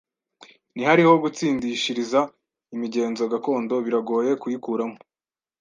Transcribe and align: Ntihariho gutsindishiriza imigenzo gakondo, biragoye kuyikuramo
Ntihariho 0.73 1.13
gutsindishiriza 1.23 2.19
imigenzo 2.75 3.23
gakondo, 3.31 3.73
biragoye 3.85 4.31
kuyikuramo 4.41 4.97